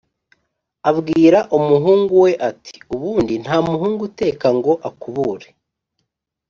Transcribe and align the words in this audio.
abwira 0.89 1.39
umuhungu 1.57 2.13
we 2.23 2.31
ati: 2.49 2.75
“Ubundi 2.95 3.33
nta 3.43 3.57
muhungu 3.67 4.01
uteka 4.09 4.47
ngo 4.57 4.73
akubure. 4.89 5.47